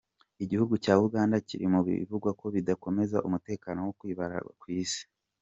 [0.43, 5.03] Igihugu ca Uganda kiri mu bivugwa ko bidakomeza umutekano wo kw'ibarabara kw'isi.